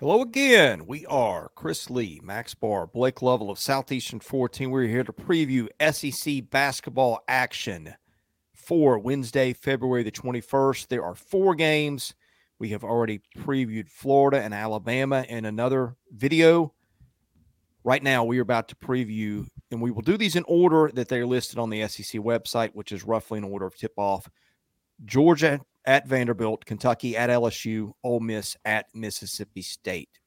[0.00, 0.86] Hello again.
[0.86, 4.70] We are Chris Lee, Max Barr, Blake Lovell of Southeastern 14.
[4.70, 7.96] We're here to preview SEC basketball action
[8.54, 10.86] for Wednesday, February the 21st.
[10.86, 12.14] There are four games.
[12.60, 16.74] We have already previewed Florida and Alabama in another video.
[17.82, 21.08] Right now, we are about to preview, and we will do these in order that
[21.08, 24.30] they are listed on the SEC website, which is roughly in order of tip off.
[25.04, 30.20] Georgia at Vanderbilt, Kentucky at LSU, Ole Miss at Mississippi State.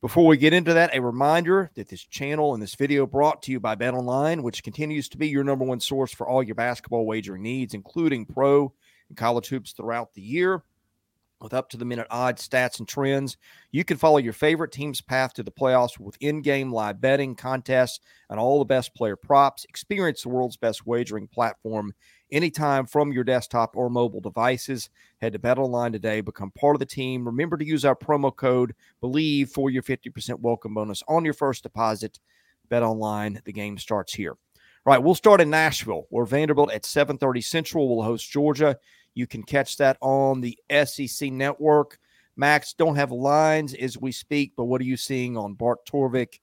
[0.00, 3.52] Before we get into that, a reminder that this channel and this video brought to
[3.52, 6.56] you by Bet Online, which continues to be your number one source for all your
[6.56, 8.72] basketball wagering needs, including pro
[9.08, 10.64] and college hoops throughout the year.
[11.40, 13.36] With up to the minute odds, stats, and trends,
[13.70, 17.36] you can follow your favorite team's path to the playoffs with in game live betting,
[17.36, 19.64] contests, and all the best player props.
[19.68, 21.94] Experience the world's best wagering platform
[22.32, 24.90] anytime from your desktop or mobile devices.
[25.20, 27.24] Head to BetOnline today, become part of the team.
[27.24, 31.62] Remember to use our promo code BLEAV for your 50% welcome bonus on your first
[31.62, 32.18] deposit.
[32.70, 34.32] BetOnline, the game starts here.
[34.84, 38.76] All right, we'll start in Nashville, where Vanderbilt at 7:30 Central will host Georgia.
[39.14, 42.00] You can catch that on the SEC network.
[42.34, 46.40] Max, don't have lines as we speak, but what are you seeing on Bart Torvik,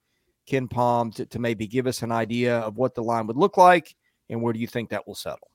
[0.48, 3.94] KenPom to, to maybe give us an idea of what the line would look like
[4.30, 5.49] and where do you think that will settle?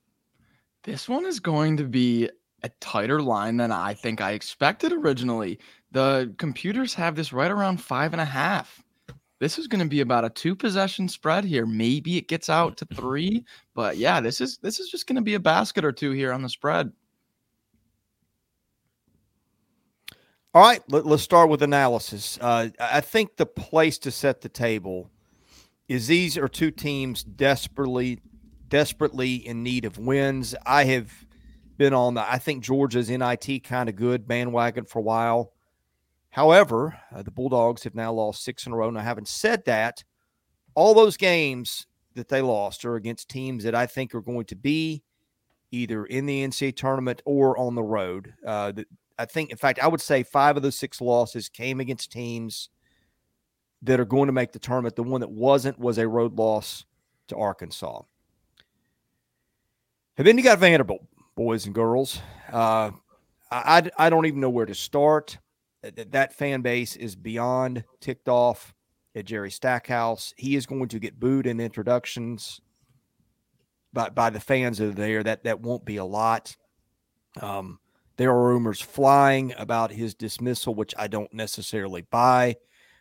[0.86, 2.30] This one is going to be
[2.62, 5.58] a tighter line than I think I expected originally.
[5.92, 8.84] The computers have this right around five and a half.
[9.40, 11.66] This is going to be about a two possession spread here.
[11.66, 15.24] Maybe it gets out to three, but yeah, this is this is just going to
[15.24, 16.92] be a basket or two here on the spread.
[20.54, 22.38] All right, let, us start with analysis.
[22.40, 25.10] Uh, I think the place to set the table
[25.90, 28.22] is these are two teams desperately
[28.70, 30.56] desperately in need of wins.
[30.66, 31.12] I have
[31.78, 35.54] been on the, I think Georgia's NIT kind of good bandwagon for a while.
[36.30, 38.90] However, uh, the Bulldogs have now lost six in a row.
[38.90, 40.04] Now, having said that,
[40.74, 44.56] all those games that they lost are against teams that I think are going to
[44.56, 45.04] be
[45.72, 48.34] either in the NCAA tournament or on the road.
[48.46, 48.74] Uh,
[49.18, 52.70] I think, in fact, I would say five of those six losses came against teams
[53.82, 54.96] that are going to make the tournament.
[54.96, 56.86] The one that wasn't was a road loss
[57.28, 58.02] to Arkansas.
[60.18, 61.02] And then you got Vanderbilt,
[61.36, 62.22] boys and girls.
[62.52, 62.92] Uh,
[63.52, 65.38] I, I don't even know where to start.
[65.82, 68.74] That fan base is beyond ticked off
[69.14, 70.34] at Jerry Stackhouse.
[70.38, 72.60] He is going to get booed in introductions
[73.94, 75.22] by, by the fans are there.
[75.22, 76.56] That that won't be a lot.
[77.42, 77.80] Um,
[78.18, 82.56] there are rumors flying about his dismissal, which I don't necessarily buy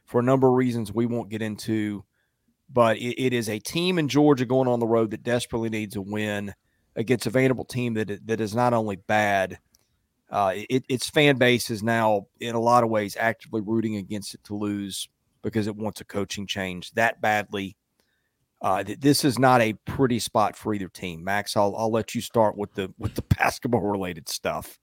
[0.04, 2.04] for a number of reasons we won't get into.
[2.68, 5.96] But it, it is a team in Georgia going on the road that desperately needs
[5.96, 6.54] a win
[6.96, 9.58] against a Vanderbilt team that that is not only bad,
[10.30, 14.34] uh, it, its fan base is now in a lot of ways actively rooting against
[14.34, 15.08] it to lose
[15.42, 17.76] because it wants a coaching change that badly.
[18.62, 21.22] Uh, this is not a pretty spot for either team.
[21.22, 24.78] Max, I'll, I'll let you start with the with the basketball related stuff.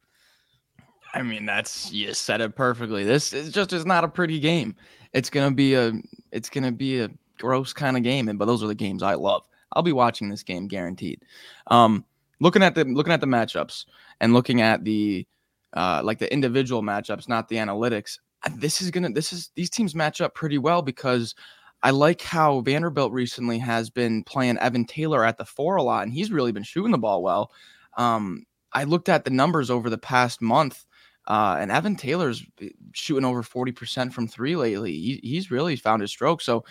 [1.13, 3.03] I mean, that's you said it perfectly.
[3.03, 4.75] This is just is not a pretty game.
[5.13, 5.93] It's gonna be a
[6.31, 9.15] it's gonna be a gross kind of game, and but those are the games I
[9.15, 9.43] love.
[9.73, 11.23] I'll be watching this game guaranteed.
[11.67, 12.05] Um,
[12.39, 13.85] looking at the looking at the matchups
[14.19, 15.27] and looking at the
[15.73, 18.19] uh, like the individual matchups, not the analytics.
[18.55, 21.35] This is gonna this is these teams match up pretty well because
[21.83, 26.03] I like how Vanderbilt recently has been playing Evan Taylor at the four a lot,
[26.03, 27.51] and he's really been shooting the ball well.
[27.97, 30.85] Um, I looked at the numbers over the past month,
[31.27, 32.45] uh, and Evan Taylor's
[32.93, 34.93] shooting over 40% from three lately.
[34.93, 36.41] He, he's really found his stroke.
[36.41, 36.63] So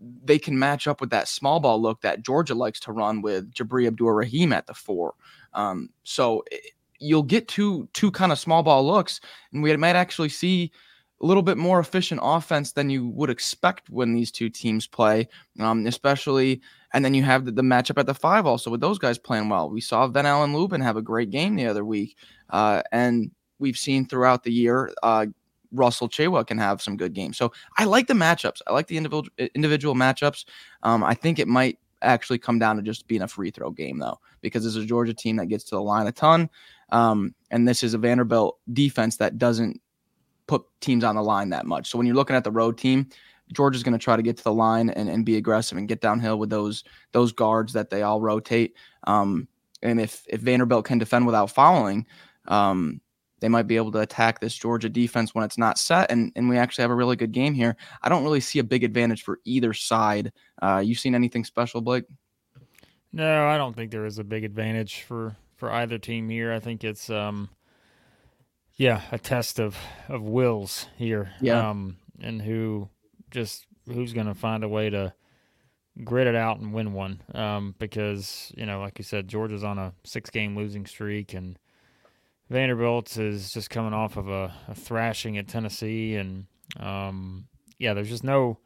[0.00, 3.52] they can match up with that small ball look that Georgia likes to run with
[3.52, 5.14] Jabri Abdur Rahim at the four.
[5.54, 6.68] Um, so it, eh,
[7.00, 9.20] you'll get two two kind of small ball looks,
[9.52, 10.72] and we might actually see
[11.20, 15.28] a little bit more efficient offense than you would expect when these two teams play,
[15.60, 16.60] um, especially.
[16.92, 19.48] And then you have the, the, matchup at the five also with those guys playing
[19.50, 19.68] well.
[19.68, 22.16] We saw Ven-Allen Lubin have a great game the other week,
[22.50, 25.26] uh, and we've seen throughout the year uh,
[25.72, 27.36] Russell Tchewa can have some good games.
[27.36, 28.60] So I like the matchups.
[28.66, 30.44] I like the individual individual matchups.
[30.82, 33.98] Um, I think it might actually come down to just being a free throw game
[33.98, 36.48] though, because this is a Georgia team that gets to the line a ton,
[36.90, 39.80] um, and this is a Vanderbilt defense that doesn't
[40.46, 41.90] put teams on the line that much.
[41.90, 43.08] So when you're looking at the road team,
[43.52, 46.00] Georgia's going to try to get to the line and, and be aggressive and get
[46.00, 48.74] downhill with those those guards that they all rotate.
[49.04, 49.48] Um,
[49.82, 52.06] and if if Vanderbilt can defend without fouling,
[52.46, 53.00] um,
[53.40, 56.48] they might be able to attack this Georgia defense when it's not set, and and
[56.48, 57.76] we actually have a really good game here.
[58.02, 60.32] I don't really see a big advantage for either side.
[60.62, 62.04] Uh, you seen anything special, Blake?
[63.12, 66.52] No, I don't think there is a big advantage for for either team here.
[66.52, 67.50] I think it's um,
[68.76, 69.76] Yeah, a test of
[70.08, 71.32] of wills here.
[71.40, 71.70] Yeah.
[71.70, 72.88] Um, and who
[73.30, 75.14] just who's going to find a way to
[76.04, 77.22] grit it out and win one.
[77.34, 81.58] Um, because you know, like you said, Georgia's on a six game losing streak, and
[82.50, 86.46] Vanderbilt is just coming off of a, a thrashing at Tennessee, and
[86.78, 87.46] um,
[87.78, 88.58] yeah, there's just no.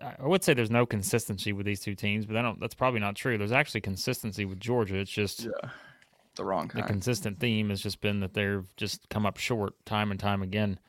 [0.00, 2.60] I would say there's no consistency with these two teams, but I don't.
[2.60, 3.38] That's probably not true.
[3.38, 4.96] There's actually consistency with Georgia.
[4.96, 5.70] It's just Yeah.
[6.34, 10.10] The wrong the consistent theme has just been that they've just come up short time
[10.10, 10.80] and time again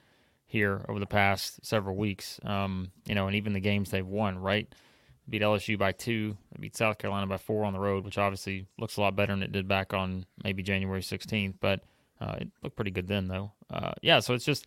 [0.45, 2.39] here over the past several weeks.
[2.43, 4.73] Um, you know, and even the games they've won, right?
[5.29, 8.67] Beat LSU by two, they beat South Carolina by four on the road, which obviously
[8.77, 11.81] looks a lot better than it did back on maybe January 16th, but
[12.19, 13.51] uh, it looked pretty good then, though.
[13.69, 14.65] Uh, yeah, so it's just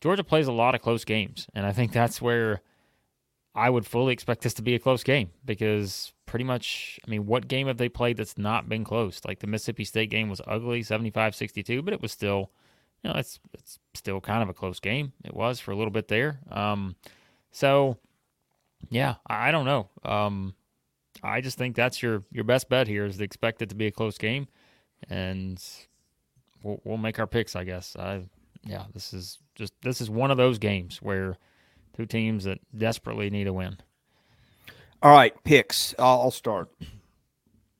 [0.00, 2.62] Georgia plays a lot of close games, and I think that's where
[3.54, 7.26] I would fully expect this to be a close game because pretty much, I mean,
[7.26, 9.20] what game have they played that's not been close?
[9.26, 12.50] Like the Mississippi State game was ugly, 75 62, but it was still,
[13.02, 15.12] you know, it's, it's still kind of a close game.
[15.24, 16.40] It was for a little bit there.
[16.50, 16.94] Um,
[17.50, 17.96] so,
[18.90, 19.88] yeah, I, don't know.
[20.04, 20.54] Um,
[21.22, 23.86] I just think that's your, your best bet here is to expect it to be
[23.86, 24.48] a close game,
[25.08, 25.62] and
[26.62, 27.96] we'll, we'll make our picks, I guess.
[27.96, 28.22] I,
[28.64, 31.36] yeah, this is just this is one of those games where
[31.96, 33.78] two teams that desperately need a win.
[35.02, 35.94] All right, picks.
[35.98, 36.70] I'll, I'll start.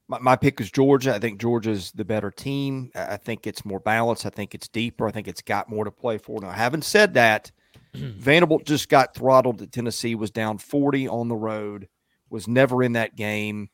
[0.06, 1.14] My, my pick is Georgia.
[1.14, 2.90] I think Georgia's the better team.
[2.94, 4.24] I think it's more balanced.
[4.24, 5.06] I think it's deeper.
[5.06, 6.40] I think it's got more to play for.
[6.40, 7.50] Now, having said that,
[7.94, 11.88] Vanderbilt just got throttled at Tennessee, was down 40 on the road,
[12.30, 13.70] was never in that game.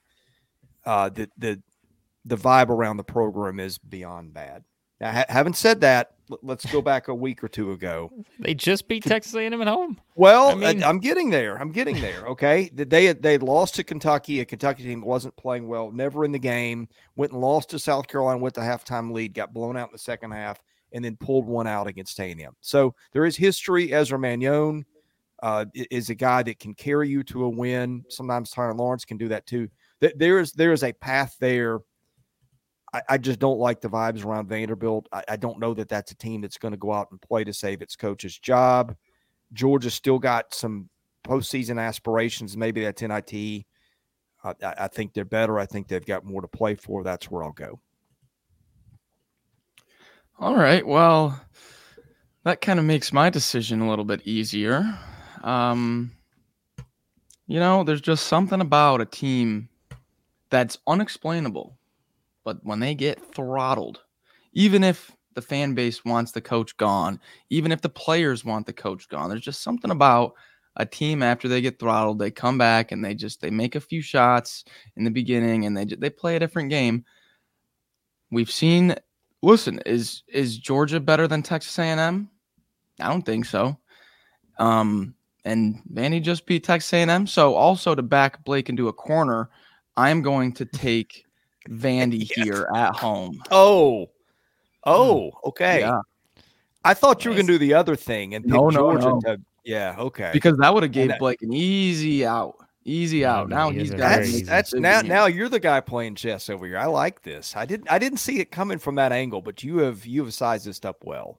[0.85, 1.63] Uh, the, the,
[2.25, 4.65] the vibe around the program is beyond bad.
[5.01, 6.13] Now, ha- having said that,
[6.43, 8.11] let's go back a week or two ago.
[8.39, 9.99] They just beat Texas A&M at home.
[10.17, 11.57] Well, I mean- am getting there.
[11.57, 12.27] I'm getting there.
[12.27, 16.25] Okay, That they had, they lost to Kentucky, a Kentucky team wasn't playing well, never
[16.25, 16.89] in the game.
[17.17, 19.99] Went and lost to South Carolina with the halftime lead, got blown out in the
[19.99, 20.61] second half,
[20.95, 22.55] and then pulled one out against A&M.
[22.61, 23.93] So there is history.
[23.93, 24.85] Ezra Manjon
[25.43, 28.05] uh, is a guy that can carry you to a win.
[28.09, 29.69] Sometimes Tyrin Lawrence can do that too.
[30.01, 31.81] There is there is a path there.
[32.93, 35.09] I, I just don't like the vibes around Vanderbilt.
[35.13, 37.43] I, I don't know that that's a team that's going to go out and play
[37.45, 38.95] to save its coach's job.
[39.53, 40.89] Georgia's still got some
[41.27, 42.57] postseason aspirations.
[42.57, 43.65] Maybe that's NIT.
[44.45, 45.59] I, I think they're better.
[45.59, 47.03] I think they've got more to play for.
[47.03, 47.81] That's where I'll go.
[50.39, 50.87] All right.
[50.87, 51.41] Well,
[52.45, 54.99] that kind of makes my decision a little bit easier.
[55.43, 56.13] Um,
[57.47, 59.69] you know, there's just something about a team
[60.51, 61.79] that's unexplainable,
[62.45, 64.01] but when they get throttled,
[64.53, 67.21] even if the fan base wants the coach gone,
[67.51, 70.35] even if the players want the coach gone, there's just something about
[70.77, 73.81] a team after they get throttled, they come back and they just they make a
[73.81, 74.65] few shots
[74.97, 77.05] in the beginning and they they play a different game.
[78.31, 78.97] We've seen
[79.45, 82.29] listen, is is Georgia better than Texas A&M?
[83.01, 83.77] I don't think so.
[84.59, 85.15] Um,
[85.45, 87.27] and Vandy just beat Texas A&M.
[87.27, 89.51] So also to back Blake into a corner,
[89.97, 91.25] I'm going to take
[91.69, 92.45] Vandy Yes.
[92.47, 93.43] here at home.
[93.51, 94.11] Oh,
[94.87, 95.81] oh, okay.
[95.81, 96.01] Yeah,
[96.85, 99.09] I thought you were going to do the other thing and pick No, no, Georgia.
[99.09, 99.21] no.
[99.21, 100.31] To, yeah, okay.
[100.33, 102.57] because that would have gave Blake an easy out.
[102.85, 103.49] Easy out.
[103.49, 106.67] no, Now he he's got that's that's now now you're the guy playing chess over
[106.67, 106.77] here.
[106.77, 107.57] I like this.
[107.57, 110.35] I didn't I didn't see it coming from that angle, but you have you have
[110.35, 111.39] sized this up well.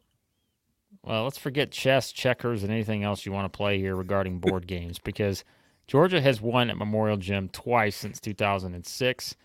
[1.04, 4.66] Well, let's forget chess, checkers, and anything else you want to play here regarding board
[4.68, 5.44] games because
[5.86, 9.36] Georgia has won at Memorial Gym twice since 2006.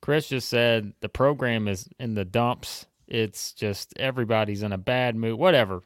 [0.00, 2.86] Chris just said the program is in the dumps.
[3.08, 5.82] It's just everybody's in a bad mood, whatever.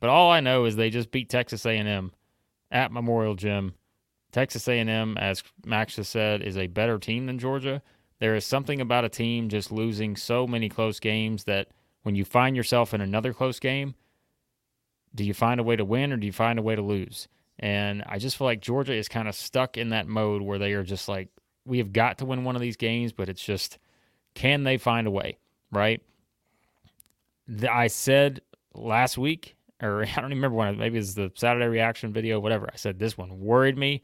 [0.00, 2.12] But all I know is they just beat Texas A&M
[2.70, 3.74] at Memorial Gym.
[4.34, 7.80] Texas A&M, as Max just said, is a better team than Georgia.
[8.18, 11.68] There is something about a team just losing so many close games that
[12.02, 13.94] when you find yourself in another close game,
[15.14, 17.28] do you find a way to win or do you find a way to lose?
[17.60, 20.72] And I just feel like Georgia is kind of stuck in that mode where they
[20.72, 21.28] are just like,
[21.64, 23.78] we have got to win one of these games, but it's just,
[24.34, 25.38] can they find a way?
[25.70, 26.02] Right?
[27.70, 28.40] I said
[28.74, 32.68] last week, or I don't remember when, maybe it's the Saturday reaction video, whatever.
[32.72, 34.02] I said this one worried me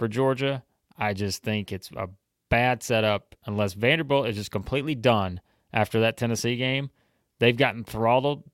[0.00, 0.64] for Georgia.
[0.96, 2.08] I just think it's a
[2.48, 5.40] bad setup unless Vanderbilt is just completely done
[5.74, 6.90] after that Tennessee game.
[7.38, 8.44] They've gotten throttled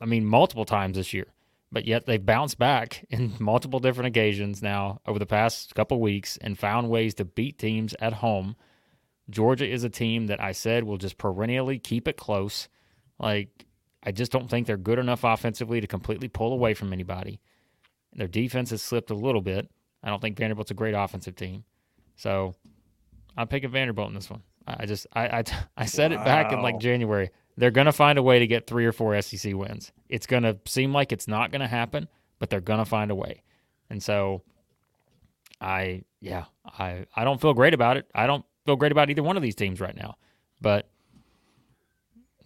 [0.00, 1.26] I mean, multiple times this year,
[1.70, 6.38] but yet they've bounced back in multiple different occasions now over the past couple weeks
[6.38, 8.56] and found ways to beat teams at home.
[9.30, 12.68] Georgia is a team that I said will just perennially keep it close.
[13.18, 13.66] Like,
[14.02, 17.40] I just don't think they're good enough offensively to completely pull away from anybody.
[18.14, 19.70] Their defense has slipped a little bit.
[20.04, 21.64] I don't think Vanderbilt's a great offensive team.
[22.14, 22.54] So
[23.36, 24.42] I'm picking Vanderbilt in this one.
[24.66, 25.44] I I just, I, I,
[25.78, 27.30] I said it back in like January.
[27.56, 29.90] they're going to find a way to get three or four SEC wins.
[30.08, 32.08] It's going to seem like it's not going to happen,
[32.38, 33.42] but they're going to find a way.
[33.90, 34.42] And so
[35.60, 38.06] I yeah, I I don't feel great about it.
[38.14, 40.16] I don't feel great about either one of these teams right now.
[40.60, 40.88] But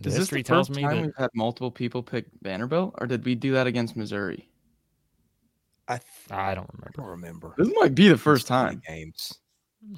[0.01, 2.95] the Is history this the tells me time that we've had multiple people pick Vanderbilt,
[3.01, 4.49] or did we do that against Missouri?
[5.89, 6.91] I th- I don't remember.
[6.95, 7.55] I don't remember.
[7.57, 8.83] This might be the first time.
[8.87, 9.35] Games.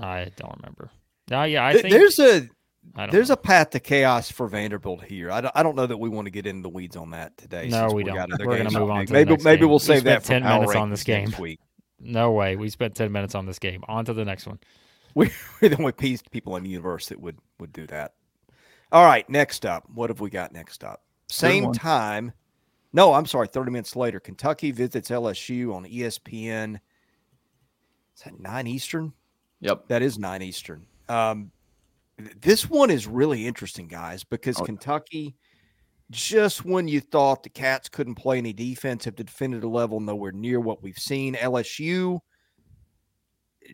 [0.01, 0.91] I don't remember.
[1.31, 2.49] No, yeah, I think there's a
[3.11, 3.35] there's know.
[3.35, 5.31] a path to chaos for Vanderbilt here.
[5.31, 7.37] I don't, I don't know that we want to get into the weeds on that
[7.37, 7.69] today.
[7.69, 8.17] No, we don't.
[8.39, 9.07] We're going to move on.
[9.07, 9.69] To maybe maybe game.
[9.69, 11.35] we'll save we that for ten minutes on this game.
[11.39, 11.61] Week.
[11.99, 12.57] No way.
[12.57, 13.83] We spent ten minutes on this game.
[13.89, 14.59] On to the next one.
[15.15, 15.31] We're
[15.61, 15.93] the only
[16.31, 18.15] people in the universe that would would do that.
[18.93, 19.85] All right, next up.
[19.93, 21.03] What have we got next up?
[21.29, 22.33] Same time.
[22.93, 23.49] No, I'm sorry.
[23.49, 26.77] Thirty minutes later, Kentucky visits LSU on ESPN.
[28.17, 29.13] Is that nine Eastern?
[29.61, 30.87] Yep, that is nine Eastern.
[31.09, 31.53] Um,
[32.41, 34.65] this one is really interesting, guys, because oh.
[34.65, 35.37] Kentucky,
[36.11, 40.33] just when you thought the Cats couldn't play any defense, have defended a level nowhere
[40.33, 41.35] near what we've seen.
[41.35, 42.21] LSU,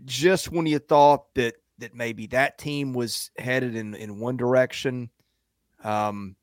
[0.04, 5.10] just when you thought that that maybe that team was headed in in one direction,
[5.84, 6.36] um,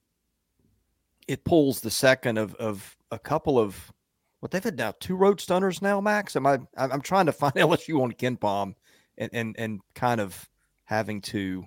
[1.28, 3.92] it pulls the second of of a couple of
[4.40, 6.02] what they've had now two road stunners now.
[6.02, 6.60] Max, am I?
[6.78, 8.76] I'm trying to find LSU on KenPom
[9.18, 10.50] and and and kind of
[10.86, 11.66] having to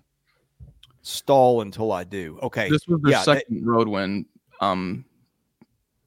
[1.03, 2.39] stall until I do.
[2.43, 2.69] Okay.
[2.69, 4.27] This was their yeah, second they, road win.
[4.61, 5.05] Um,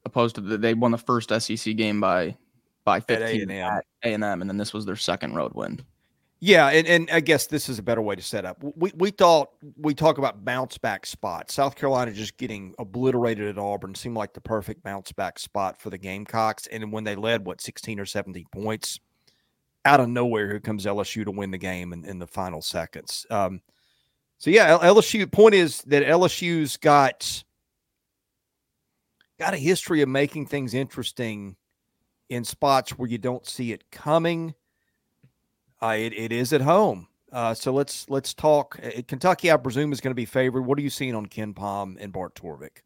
[0.04, 2.36] opposed to the, they won the first SEC game by
[2.84, 5.80] by 15 at A&M, and then this was their second road win.
[6.42, 8.56] Yeah, and, and I guess this is a better way to set up.
[8.62, 11.52] We we thought we talk about bounce back spots.
[11.52, 15.90] South Carolina just getting obliterated at Auburn seemed like the perfect bounce back spot for
[15.90, 16.66] the Gamecocks.
[16.68, 18.98] And when they led what 16 or 17 points,
[19.84, 23.26] out of nowhere, here comes LSU to win the game in, in the final seconds.
[23.30, 23.60] Um,
[24.38, 25.30] so yeah, LSU.
[25.30, 27.44] Point is that LSU's got
[29.38, 31.56] got a history of making things interesting
[32.30, 34.54] in spots where you don't see it coming.
[35.82, 37.08] Uh, it, it is at home.
[37.32, 38.78] Uh, so let's let's talk.
[38.82, 40.62] Uh, Kentucky, I presume, is going to be favored.
[40.62, 42.82] What are you seeing on KenPom and Bart Torvik?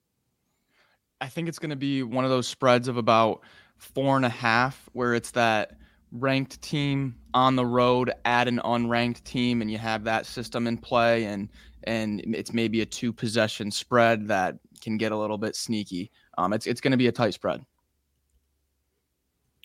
[1.20, 3.40] I think it's going to be one of those spreads of about
[3.78, 5.78] four and a half, where it's that
[6.12, 10.78] ranked team on the road at an unranked team and you have that system in
[10.78, 11.48] play and
[11.84, 16.10] and it's maybe a two possession spread that can get a little bit sneaky.
[16.38, 17.64] Um, it's it's going to be a tight spread.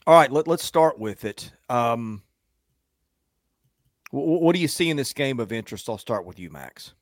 [0.08, 1.52] All right, let, let's start with it.
[1.70, 2.24] Um,
[4.12, 5.90] what, do you see in this game of interest?
[5.90, 6.94] I'll start with you, Max.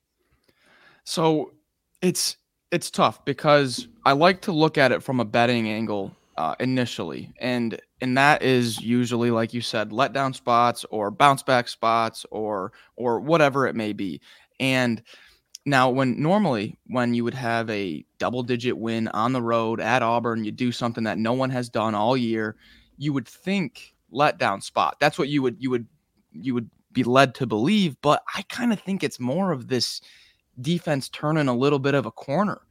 [1.04, 1.54] So
[2.02, 2.38] it's
[2.72, 7.32] it's tough because I like to look at it from a betting angle uh, initially,
[7.40, 12.72] and and that is usually like you said letdown spots or bounce back spots or
[12.96, 14.22] or whatever it may be
[14.60, 15.02] and
[15.66, 20.04] now when normally when you would have a double digit win on the road at
[20.04, 22.56] auburn you do something that no one has done all year
[22.98, 25.88] you would think letdown spot that's what you would you would
[26.32, 30.01] you would be led to believe but i kind of think it's more of this
[30.60, 32.62] defense turning a little bit of a corner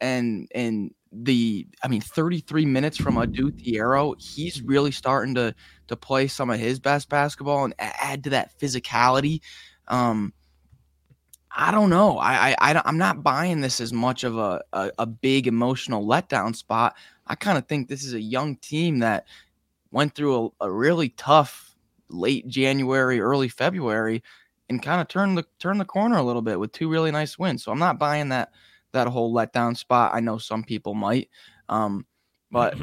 [0.00, 5.54] and and the I mean 33 minutes from Adou Thiero, he's really starting to
[5.88, 9.40] to play some of his best basketball and add to that physicality.
[9.88, 10.32] Um,
[11.54, 12.16] I don't know.
[12.16, 16.06] I, I, I am not buying this as much of a, a, a big emotional
[16.06, 16.96] letdown spot.
[17.26, 19.26] I kind of think this is a young team that
[19.90, 21.71] went through a, a really tough
[22.12, 24.22] late January, early February,
[24.68, 27.38] and kind of turn the turned the corner a little bit with two really nice
[27.38, 27.64] wins.
[27.64, 28.50] So I'm not buying that
[28.92, 30.12] that whole letdown spot.
[30.14, 31.28] I know some people might.
[31.68, 32.06] Um,
[32.50, 32.76] but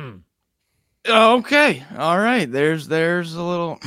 [1.07, 2.51] okay, all right.
[2.51, 3.79] There's there's a little.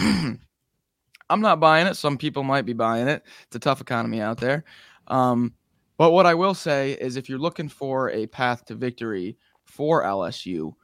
[1.31, 1.97] I'm not buying it.
[1.97, 3.23] Some people might be buying it.
[3.47, 4.65] It's a tough economy out there.
[5.09, 5.55] Um,
[5.97, 10.03] but what I will say is, if you're looking for a path to victory for
[10.03, 10.75] LSU,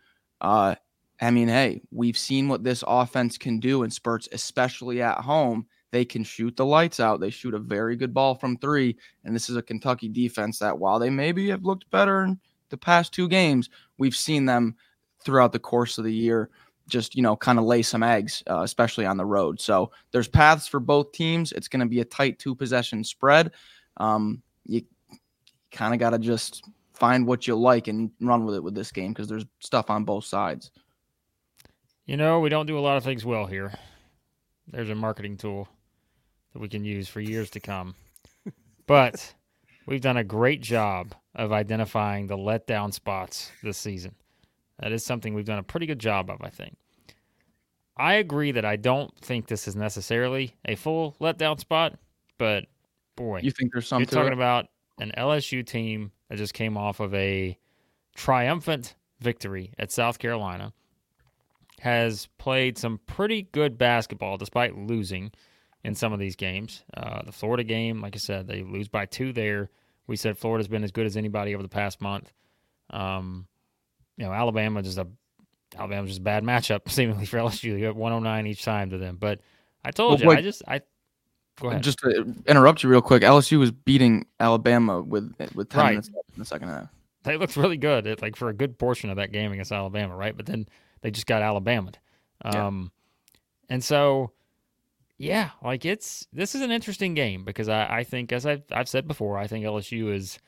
[0.41, 0.75] uh,
[1.21, 5.67] I mean, hey, we've seen what this offense can do in spurts, especially at home.
[5.91, 7.21] They can shoot the lights out.
[7.21, 8.97] They shoot a very good ball from three.
[9.25, 12.77] And this is a Kentucky defense that, while they maybe have looked better in the
[12.77, 14.77] past two games, we've seen them
[15.25, 16.51] throughout the course of the year
[16.89, 19.61] just, you know, kind of lay some eggs, uh, especially on the road.
[19.61, 21.53] So there's paths for both teams.
[21.53, 23.53] It's going to be a tight two possession spread.
[23.99, 24.83] Um, you
[25.71, 28.91] kind of got to just find what you like and run with it with this
[28.91, 30.71] game because there's stuff on both sides.
[32.09, 33.71] You know, we don't do a lot of things well here.
[34.67, 35.69] There's a marketing tool
[36.55, 37.97] that we can use for years to come.
[38.87, 39.35] but
[39.87, 44.15] we've done a great job of identifying the letdown spots this season.
[44.79, 46.79] That is something we've done a pretty good job of, I think.
[47.95, 51.99] I agree that I don't think this is necessarily a full letdown spot,
[52.39, 52.65] but
[53.17, 54.09] boy, you think there's something?
[54.11, 54.43] You're talking it?
[54.43, 57.59] about an LSU team that just came off of a
[58.17, 60.73] triumphant victory at South Carolina,
[61.81, 65.33] has played some pretty good basketball despite losing
[65.85, 66.83] in some of these games.
[66.95, 69.71] Uh, the Florida game, like I said, they lose by two there.
[70.07, 72.33] We said Florida's been as good as anybody over the past month.
[72.91, 73.47] Um,
[74.17, 75.07] you know, Alabama just a
[75.77, 77.79] Alabama's just a bad matchup seemingly for LSU.
[77.79, 79.41] You have 109 each time to them, but
[79.85, 80.81] I told well, you, I just I
[81.61, 81.83] go ahead.
[81.83, 85.91] Just to interrupt you real quick, LSU was beating Alabama with with 10 right.
[85.91, 86.89] minutes left in the second half.
[87.25, 90.17] They looked really good, it, like for a good portion of that game against Alabama,
[90.17, 90.37] right?
[90.37, 90.67] But then
[91.01, 91.93] they just got Alabama.
[92.45, 92.91] Um,
[93.33, 93.75] yeah.
[93.75, 94.33] and so
[95.19, 98.89] yeah, like it's this is an interesting game because I, I think as I've I've
[98.89, 100.39] said before, I think LSU is,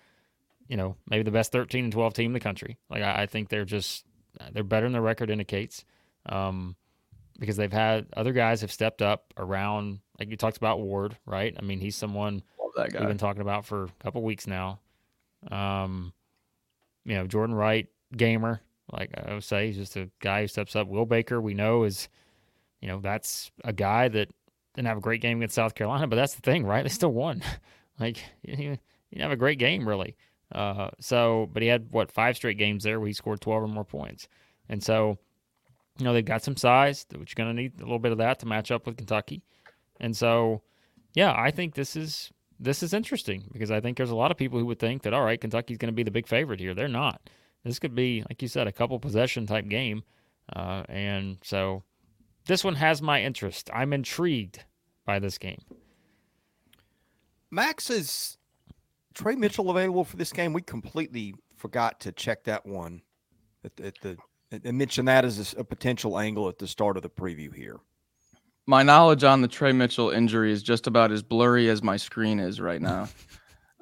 [0.69, 2.78] you know, maybe the best thirteen and twelve team in the country.
[2.88, 4.04] Like I, I think they're just
[4.52, 5.85] they're better than their record indicates.
[6.26, 6.76] Um,
[7.38, 11.54] because they've had other guys have stepped up around like you talked about Ward, right?
[11.59, 12.42] I mean, he's someone
[13.00, 14.78] we've been talking about for a couple weeks now.
[15.50, 16.12] Um,
[17.04, 18.61] you know, Jordan Wright, gamer,
[18.92, 20.88] like I would say, he's just a guy who steps up.
[20.88, 22.09] Will Baker, we know is,
[22.80, 24.28] you know, that's a guy that
[24.75, 26.82] didn't have a great game against South Carolina, but that's the thing, right?
[26.82, 27.42] They still won.
[28.00, 28.80] like he didn't
[29.18, 30.16] have a great game really.
[30.52, 33.68] Uh, so, but he had what five straight games there where he scored twelve or
[33.68, 34.26] more points,
[34.68, 35.16] and so
[35.99, 38.18] you know they've got some size, which you're going to need a little bit of
[38.18, 39.42] that to match up with Kentucky,
[40.00, 40.62] and so
[41.14, 44.37] yeah, I think this is this is interesting because I think there's a lot of
[44.37, 46.75] people who would think that all right, Kentucky's going to be the big favorite here.
[46.75, 47.20] They're not.
[47.64, 50.02] This could be, like you said, a couple possession type game,
[50.54, 51.82] uh, and so
[52.46, 53.70] this one has my interest.
[53.72, 54.64] I'm intrigued
[55.04, 55.60] by this game.
[57.50, 58.38] Max is
[59.14, 60.52] Tre Mitchell available for this game?
[60.52, 63.02] We completely forgot to check that one
[63.64, 64.16] at the, at the
[64.50, 67.78] and mention that as a, a potential angle at the start of the preview here.
[68.66, 72.40] My knowledge on the Tre Mitchell injury is just about as blurry as my screen
[72.40, 73.08] is right now.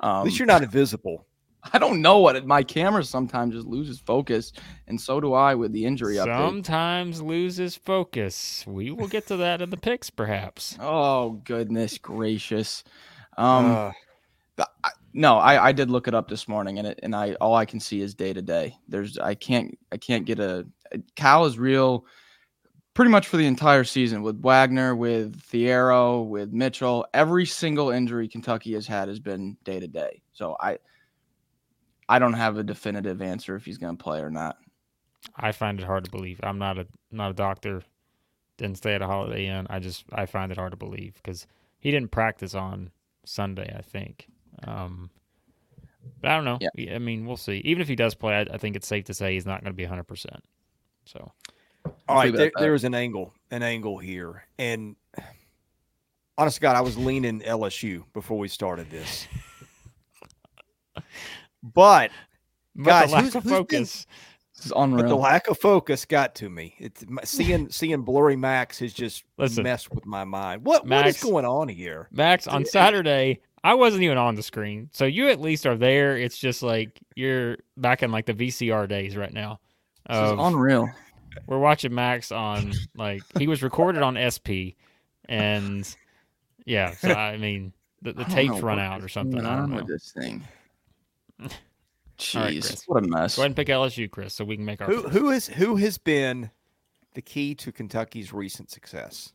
[0.00, 1.26] Um, at least you're not invisible.
[1.73, 4.53] I don't know what it, my camera sometimes just loses focus,
[4.87, 8.65] and so do I with the injury sometimes loses focus.
[8.67, 10.77] We will get to that in the picks, perhaps.
[10.81, 12.85] Oh goodness gracious!
[13.37, 13.93] Um, uh,
[14.57, 17.35] the, I, no, I, I did look it up this morning, and it, and I
[17.35, 18.76] all I can see is day to day.
[18.89, 20.67] There's I can't I can't get a
[21.17, 22.07] Cal is real,
[22.95, 27.07] pretty much for the entire season with Wagner, with Thiero, with Mitchell.
[27.15, 30.23] Every single injury Kentucky has had has been day to day.
[30.33, 30.78] So I
[32.08, 34.56] I don't have a definitive answer if he's going to play or not.
[35.36, 36.40] I find it hard to believe.
[36.42, 37.82] I'm not a not a doctor.
[38.56, 39.66] Didn't stay at a Holiday Inn.
[39.68, 41.47] I just I find it hard to believe because
[41.78, 42.90] he didn't practice on
[43.25, 43.75] Sunday.
[43.76, 44.26] I think.
[44.66, 45.10] Um,
[46.21, 46.58] but I don't know.
[46.60, 46.94] Yeah.
[46.94, 47.60] I mean, we'll see.
[47.64, 49.73] Even if he does play, I, I think it's safe to say he's not going
[49.73, 50.04] to be 100.
[50.04, 50.42] percent
[51.04, 51.32] So.
[52.08, 54.97] All right, there, there is an angle, an angle here, and
[56.36, 59.26] honest God, I was leaning LSU before we started this.
[61.75, 62.11] But,
[62.76, 64.04] but guys, who's, of who's focus.
[64.04, 64.15] Been,
[64.65, 65.02] is unreal.
[65.02, 66.75] But the lack of focus got to me.
[66.78, 70.65] It's seeing seeing blurry Max has just Listen, messed with my mind.
[70.65, 72.09] What Max, what is going on here?
[72.13, 76.17] Max on Saturday, I wasn't even on the screen, so you at least are there.
[76.17, 79.61] It's just like you're back in like the VCR days right now.
[80.09, 80.89] This is unreal.
[81.47, 84.75] We're watching Max on like he was recorded on SP,
[85.28, 85.89] and
[86.65, 86.93] yeah.
[86.93, 89.45] So I mean, the, the tapes run out or something.
[89.45, 90.43] I don't know this thing.
[92.19, 93.37] Jeez, right, what a mess.
[93.37, 94.89] Go ahead and pick LSU, Chris, so we can make our.
[94.89, 96.51] Who, who is who has been
[97.15, 99.33] the key to Kentucky's recent success?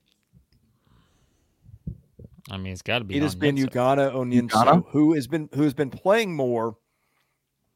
[2.52, 3.16] I mean, it's got to be.
[3.16, 6.76] It has been Ugonna Onyenso, who has been who has been playing more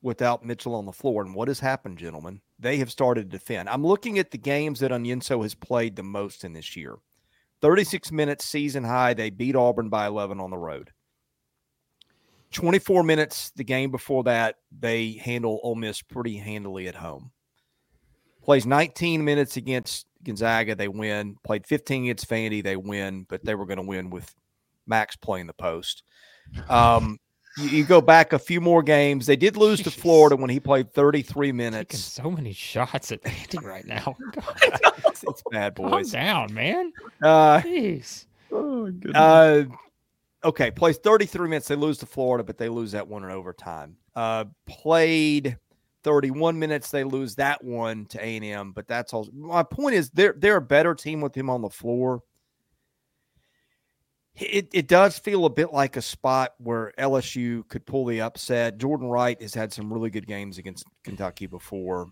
[0.01, 1.23] without Mitchell on the floor.
[1.23, 2.41] And what has happened, gentlemen?
[2.59, 3.69] They have started to defend.
[3.69, 6.95] I'm looking at the games that Onyenso has played the most in this year.
[7.61, 9.13] 36 minutes season high.
[9.13, 10.91] They beat Auburn by 11 on the road.
[12.51, 17.31] 24 minutes the game before that, they handle Ole Miss pretty handily at home.
[18.43, 21.35] Plays 19 minutes against Gonzaga, they win.
[21.43, 24.33] Played 15 against Vandy, they win, but they were going to win with
[24.85, 26.03] Max playing the post.
[26.69, 27.19] Um,
[27.57, 29.25] you, you, go back a few more games.
[29.25, 29.85] They did lose Jeez.
[29.85, 31.99] to Florida when he played 33 minutes.
[31.99, 34.15] so many shots at Vandy right now.
[35.05, 36.11] it's, it's, bad, boys.
[36.11, 36.93] Calm down, man.
[37.21, 38.25] Uh, Jeez.
[38.51, 39.63] Oh, uh,
[40.43, 41.67] okay, plays 33 minutes.
[41.67, 43.97] They lose to Florida, but they lose that one in overtime.
[44.15, 45.57] Uh, played
[46.03, 46.91] 31 minutes.
[46.91, 49.27] They lose that one to A&M, but that's all.
[49.33, 52.21] My point is they're they're a better team with him on the floor.
[54.39, 58.77] It, it does feel a bit like a spot where LSU could pull the upset.
[58.77, 62.07] Jordan Wright has had some really good games against Kentucky before,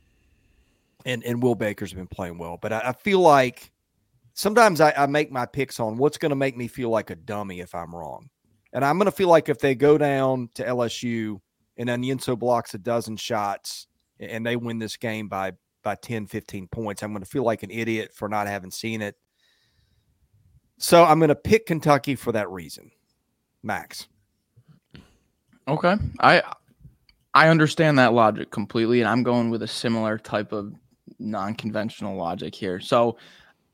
[1.05, 2.57] and and Will Baker's been playing well.
[2.59, 3.71] But I, I feel like
[4.35, 7.15] sometimes I, I make my picks on what's going to make me feel like a
[7.15, 8.29] dummy if I'm wrong.
[8.73, 11.39] And I'm going to feel like if they go down to LSU
[11.77, 13.87] and Onyenso blocks a dozen shots
[14.19, 17.03] and they win this game by by 10, 15 points.
[17.03, 19.15] I'm going to feel like an idiot for not having seen it.
[20.79, 22.89] So I'm going to pick Kentucky for that reason.
[23.61, 24.07] Max.
[25.67, 25.95] Okay.
[26.19, 26.41] I
[27.33, 30.73] I understand that logic completely and I'm going with a similar type of
[31.19, 32.79] non-conventional logic here.
[32.79, 33.17] So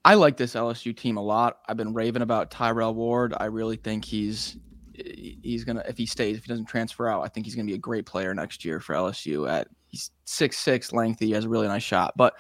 [0.04, 1.60] I like this LSU team a lot.
[1.68, 3.34] I've been raving about Tyrell Ward.
[3.40, 4.58] I really think he's
[4.94, 7.76] he's gonna if he stays, if he doesn't transfer out, I think he's gonna be
[7.76, 9.50] a great player next year for LSU.
[9.50, 12.14] At he's six six lengthy, he has a really nice shot.
[12.18, 12.34] But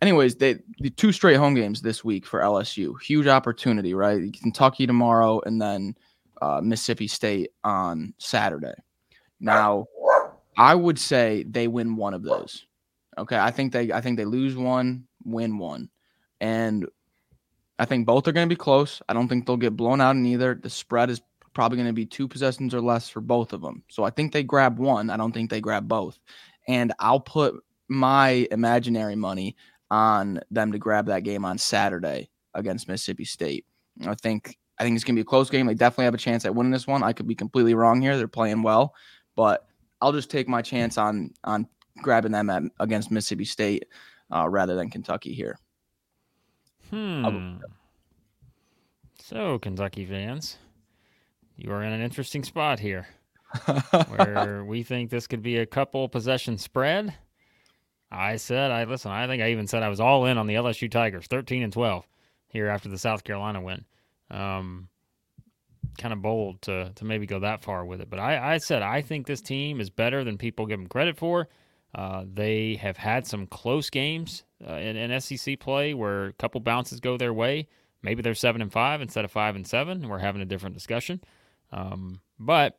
[0.00, 4.32] anyways, they the two straight home games this week for LSU, huge opportunity, right?
[4.40, 5.96] Kentucky tomorrow, and then
[6.40, 8.74] uh, Mississippi State on Saturday.
[9.40, 9.86] Now,
[10.56, 12.66] I would say they win one of those.
[13.18, 15.90] Okay, I think they I think they lose one, win one,
[16.42, 16.88] and
[17.78, 19.00] I think both are going to be close.
[19.08, 20.58] I don't think they'll get blown out in either.
[20.60, 21.22] The spread is
[21.54, 23.84] probably going to be two possessions or less for both of them.
[23.88, 25.08] So I think they grab one.
[25.08, 26.18] I don't think they grab both.
[26.66, 27.54] And I'll put
[27.88, 29.56] my imaginary money
[29.90, 33.64] on them to grab that game on Saturday against Mississippi State.
[34.04, 35.66] I think I think it's going to be a close game.
[35.66, 37.04] They definitely have a chance at winning this one.
[37.04, 38.16] I could be completely wrong here.
[38.16, 38.94] They're playing well,
[39.36, 39.68] but
[40.00, 43.84] I'll just take my chance on on grabbing them at, against Mississippi State
[44.34, 45.58] uh, rather than Kentucky here.
[46.92, 47.56] Hmm.
[49.18, 50.58] So, Kentucky fans,
[51.56, 53.06] you are in an interesting spot here
[54.08, 57.14] where we think this could be a couple possession spread.
[58.10, 60.56] I said, I listen, I think I even said I was all in on the
[60.56, 62.06] LSU Tigers, 13 and 12
[62.48, 63.86] here after the South Carolina win.
[64.30, 64.88] Um,
[65.96, 68.82] kind of bold to to maybe go that far with it, but I, I said
[68.82, 71.48] I think this team is better than people give them credit for.
[71.94, 76.60] Uh, they have had some close games uh, in, in SEC play where a couple
[76.60, 77.68] bounces go their way.
[78.02, 80.08] Maybe they're seven and five instead of five and seven.
[80.08, 81.20] We're having a different discussion.
[81.70, 82.78] Um, but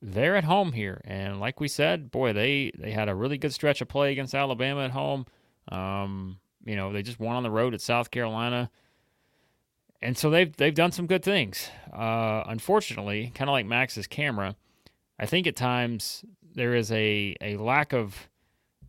[0.00, 3.52] they're at home here, and like we said, boy, they they had a really good
[3.52, 5.26] stretch of play against Alabama at home.
[5.68, 8.70] Um, you know, they just won on the road at South Carolina,
[10.00, 11.68] and so they've they've done some good things.
[11.92, 14.56] Uh, unfortunately, kind of like Max's camera,
[15.18, 18.28] I think at times there is a a lack of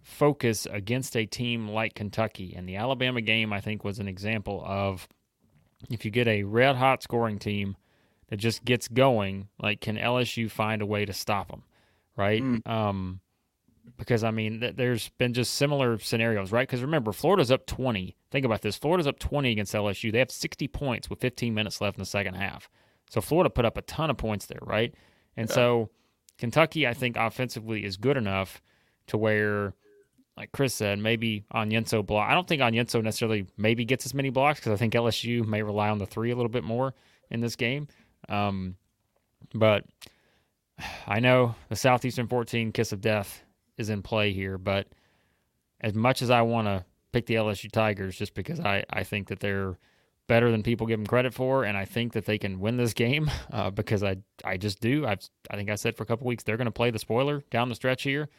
[0.03, 4.63] focus against a team like Kentucky, and the Alabama game I think was an example
[4.65, 5.07] of
[5.89, 7.75] if you get a red hot scoring team
[8.29, 11.63] that just gets going, like can LSU find a way to stop them,
[12.15, 12.41] right?
[12.41, 12.67] Mm.
[12.67, 13.19] Um,
[13.97, 16.67] because I mean, th- there's been just similar scenarios, right?
[16.67, 18.15] Because remember, Florida's up 20.
[18.31, 20.11] Think about this: Florida's up 20 against LSU.
[20.11, 22.69] They have 60 points with 15 minutes left in the second half.
[23.09, 24.93] So Florida put up a ton of points there, right?
[25.35, 25.55] And yeah.
[25.55, 25.89] so
[26.37, 28.61] Kentucky, I think, offensively is good enough
[29.07, 29.73] to where,
[30.37, 32.29] like Chris said, maybe Onyenso block.
[32.29, 35.61] I don't think Onyenso necessarily maybe gets as many blocks because I think LSU may
[35.61, 36.93] rely on the three a little bit more
[37.29, 37.87] in this game.
[38.29, 38.75] Um,
[39.53, 39.85] but
[41.05, 43.43] I know the Southeastern 14 kiss of death
[43.77, 44.87] is in play here, but
[45.81, 49.27] as much as I want to pick the LSU Tigers just because I, I think
[49.27, 49.77] that they're
[50.27, 52.93] better than people give them credit for, and I think that they can win this
[52.93, 55.05] game uh, because I I just do.
[55.05, 55.19] I've
[55.49, 57.69] I think I said for a couple weeks they're going to play the spoiler down
[57.69, 58.29] the stretch here.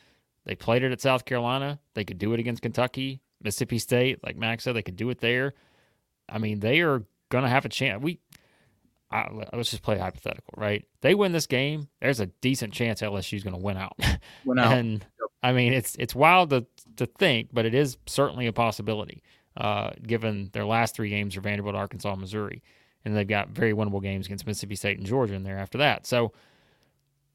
[0.45, 1.79] They played it at South Carolina.
[1.95, 5.21] They could do it against Kentucky, Mississippi State, like Max said, they could do it
[5.21, 5.55] there.
[6.29, 8.03] I mean, they are going to have a chance.
[8.03, 8.21] We
[9.11, 10.85] I, let's just play hypothetical, right?
[11.01, 11.89] They win this game.
[12.01, 13.97] There's a decent chance LSU is going to win out.
[14.45, 14.73] Win out.
[14.73, 15.31] and yep.
[15.43, 19.23] I mean, it's it's wild to to think, but it is certainly a possibility.
[19.57, 22.61] Uh, given their last three games are Vanderbilt, Arkansas, Missouri,
[23.05, 26.07] and they've got very winnable games against Mississippi State and Georgia in there after that.
[26.07, 26.33] So,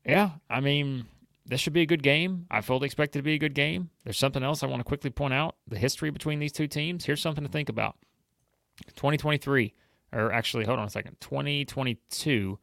[0.05, 1.05] yeah, I mean,
[1.45, 2.45] this should be a good game.
[2.51, 3.89] I fully expect it to be a good game.
[4.03, 7.05] There's something else I want to quickly point out: the history between these two teams.
[7.05, 7.95] Here's something to think about.
[8.95, 9.73] 2023
[10.11, 12.59] or actually, hold on a second, 2022,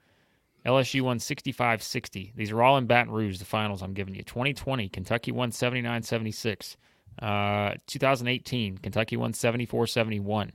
[0.64, 2.32] LSU won 65 60.
[2.34, 4.22] These are all in Baton Rouge, the finals I'm giving you.
[4.22, 6.76] 2020, Kentucky won 79 76.
[7.22, 10.52] Uh, 2018, Kentucky won 74 71.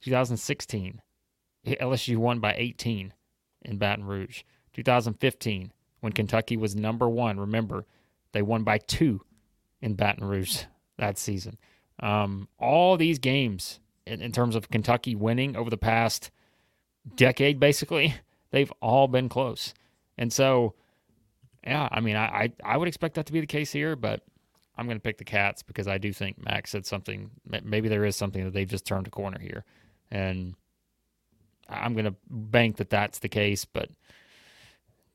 [0.00, 1.00] 2016,
[1.66, 3.12] LSU won by 18
[3.62, 4.42] in Baton Rouge.
[4.72, 5.72] 2015,
[6.04, 7.86] when Kentucky was number one, remember,
[8.32, 9.22] they won by two
[9.80, 10.64] in Baton Rouge
[10.98, 11.56] that season.
[11.98, 16.30] Um, all these games in, in terms of Kentucky winning over the past
[17.16, 18.16] decade, basically,
[18.50, 19.72] they've all been close.
[20.18, 20.74] And so,
[21.66, 24.20] yeah, I mean, I, I, I would expect that to be the case here, but
[24.76, 27.30] I'm going to pick the Cats because I do think Max said something.
[27.64, 29.64] Maybe there is something that they've just turned a corner here,
[30.10, 30.54] and
[31.66, 33.64] I'm going to bank that that's the case.
[33.64, 33.88] But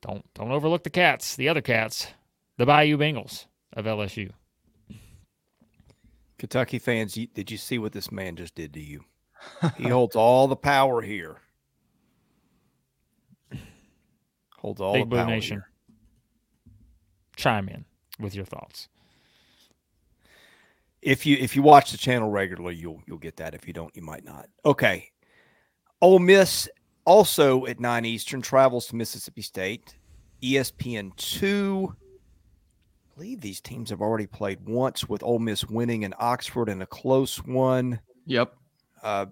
[0.02, 2.08] don't don't overlook the Cats, the other Cats,
[2.56, 4.30] the Bayou Bengals of LSU.
[6.38, 9.04] Kentucky fans, did you see what this man just did to you?
[9.76, 11.36] he holds all the power here.
[14.56, 15.56] Holds all Big the Blue power Nation.
[15.58, 15.68] Here.
[17.36, 17.84] chime in
[18.18, 18.88] with your thoughts.
[21.02, 23.54] If you if you watch the channel regularly, you'll you'll get that.
[23.54, 24.48] If you don't, you might not.
[24.64, 25.10] Okay.
[26.02, 26.68] Ole Miss
[27.10, 29.96] also at nine Eastern travels to Mississippi State.
[30.44, 31.92] ESPN two.
[31.92, 36.82] I believe these teams have already played once with Ole Miss winning in Oxford in
[36.82, 37.98] a close one.
[38.26, 38.54] Yep.
[39.02, 39.26] Uh,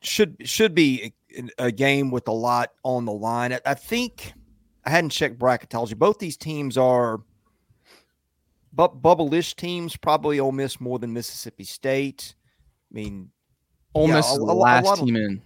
[0.00, 3.52] should should be a, a, game with a lot on the line.
[3.52, 4.32] I, I think
[4.86, 5.96] I hadn't checked bracketology.
[5.98, 7.20] Both these teams are
[8.72, 9.98] bu- bubble-ish teams.
[9.98, 12.34] Probably Ole Miss more than Mississippi State.
[12.90, 13.30] I mean,
[13.94, 15.42] Ole yeah, Miss is the last team in.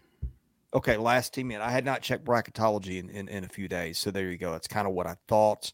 [0.75, 1.61] Okay, last team in.
[1.61, 4.53] I had not checked bracketology in, in, in a few days, so there you go.
[4.53, 5.73] That's kind of what I thought.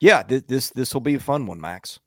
[0.00, 2.00] Yeah, th- this this will be a fun one, Max.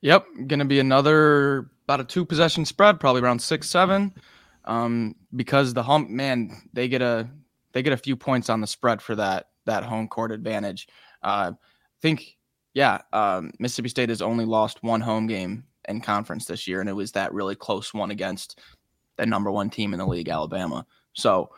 [0.00, 4.14] Yep, going to be another about a two possession spread, probably around six seven,
[4.64, 7.28] um, because the hump man they get a
[7.72, 10.88] they get a few points on the spread for that that home court advantage.
[11.22, 11.56] Uh, I
[12.00, 12.36] think
[12.74, 16.88] yeah, um, Mississippi State has only lost one home game in conference this year, and
[16.88, 18.60] it was that really close one against
[19.16, 20.86] the number one team in the league, Alabama.
[21.18, 21.50] So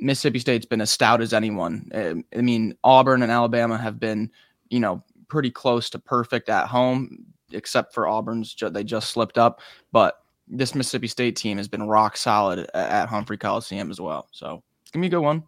[0.00, 1.90] Mississippi State's been as stout as anyone.
[1.94, 4.30] Um, I mean, Auburn and Alabama have been,
[4.70, 8.56] you know, pretty close to perfect at home, except for Auburn's.
[8.58, 9.60] They just slipped up,
[9.92, 14.28] but this Mississippi State team has been rock solid at Humphrey Coliseum as well.
[14.32, 15.42] So it's gonna be a good one.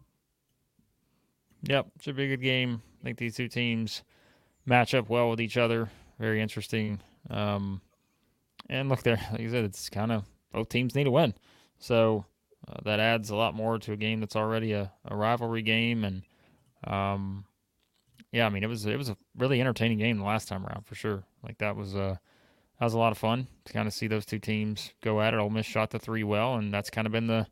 [1.63, 2.81] Yep, should be a good game.
[3.01, 4.03] I think these two teams
[4.65, 5.89] match up well with each other.
[6.19, 6.99] Very interesting.
[7.29, 7.81] Um,
[8.69, 11.33] and look there, like you said, it's kind of both teams need to win.
[11.79, 12.25] So
[12.67, 16.03] uh, that adds a lot more to a game that's already a, a rivalry game.
[16.03, 16.23] And
[16.85, 17.45] um,
[18.31, 20.85] yeah, I mean it was it was a really entertaining game the last time around
[20.85, 21.23] for sure.
[21.43, 22.15] Like that was a uh,
[22.79, 25.35] that was a lot of fun to kind of see those two teams go at
[25.35, 25.37] it.
[25.37, 27.45] Ole Miss shot the three well, and that's kind of been the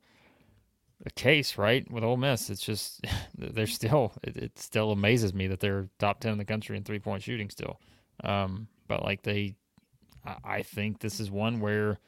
[1.04, 1.90] the case, right?
[1.92, 3.06] With Ole Miss, it's just
[3.38, 6.84] they're still it, it, still amazes me that they're top ten in the country in
[6.84, 7.80] three point shooting still.
[8.24, 9.56] Um, but like they,
[10.26, 12.00] I, I think this is one where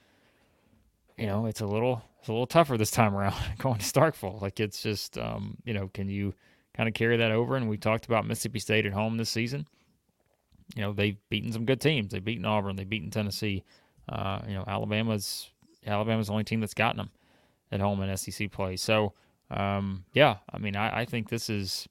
[1.17, 4.39] you know it's a little it's a little tougher this time around going to Starkville.
[4.39, 6.35] Like it's just, um, you know, can you
[6.75, 7.55] kind of carry that over?
[7.55, 9.65] And we talked about Mississippi State at home this season.
[10.75, 12.11] You know, they've beaten some good teams.
[12.11, 12.75] They've beaten Auburn.
[12.75, 13.63] They've beaten Tennessee.
[14.07, 15.49] Uh, you know, Alabama's
[15.87, 17.09] Alabama's the only team that's gotten them
[17.71, 18.75] at home in SEC play.
[18.75, 19.13] So,
[19.49, 21.87] um, yeah, I mean, I, I, think this is.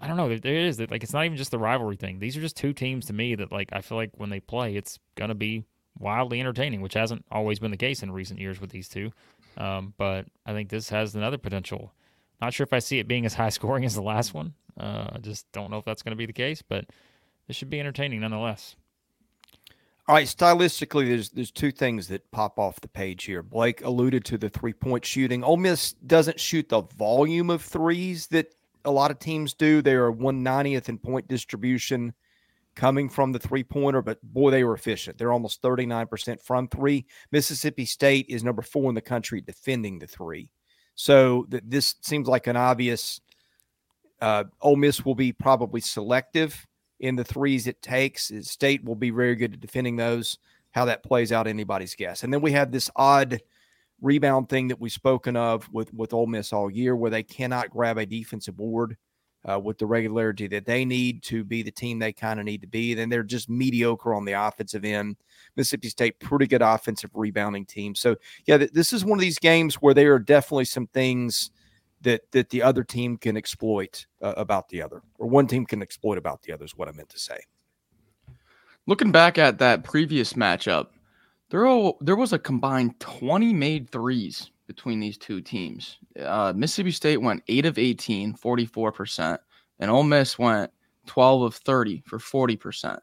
[0.00, 0.34] I don't know.
[0.38, 2.18] There is like it's not even just the rivalry thing.
[2.18, 4.74] These are just two teams to me that like I feel like when they play,
[4.74, 5.64] it's gonna be
[5.98, 9.12] wildly entertaining, which hasn't always been the case in recent years with these two.
[9.56, 11.92] Um, but I think this has another potential.
[12.40, 14.54] Not sure if I see it being as high scoring as the last one.
[14.78, 16.84] Uh, I just don't know if that's going to be the case, but
[17.48, 18.76] it should be entertaining nonetheless.
[20.06, 23.42] All right, stylistically, there's there's two things that pop off the page here.
[23.42, 25.44] Blake alluded to the three point shooting.
[25.44, 28.54] Ole Miss doesn't shoot the volume of threes that
[28.86, 29.82] a lot of teams do.
[29.82, 32.14] They are 190th in point distribution
[32.78, 35.18] coming from the three pointer, but boy, they were efficient.
[35.18, 37.06] They're almost 39% from three.
[37.32, 40.48] Mississippi State is number four in the country defending the three.
[40.94, 43.20] So th- this seems like an obvious.
[44.20, 46.66] Uh, Ole Miss will be probably selective
[47.00, 48.30] in the threes it takes.
[48.42, 50.38] State will be very good at defending those.
[50.70, 52.22] How that plays out, anybody's guess.
[52.22, 53.40] And then we have this odd
[54.00, 57.70] rebound thing that we've spoken of with with Ole Miss all year, where they cannot
[57.70, 58.96] grab a defensive board
[59.48, 62.60] uh, with the regularity that they need to be the team they kind of need
[62.60, 62.94] to be.
[62.94, 65.16] Then they're just mediocre on the offensive end.
[65.56, 67.94] Mississippi State, pretty good offensive rebounding team.
[67.94, 71.50] So yeah, th- this is one of these games where there are definitely some things
[72.00, 75.82] that that the other team can exploit uh, about the other, or one team can
[75.82, 76.64] exploit about the other.
[76.64, 77.38] Is what I meant to say.
[78.86, 80.86] Looking back at that previous matchup,
[81.50, 85.98] there all, there was a combined 20 made threes between these two teams.
[86.20, 89.38] Uh, Mississippi State went 8 of 18, 44%,
[89.80, 90.70] and Ole Miss went
[91.06, 92.98] 12 of 30 for 40%.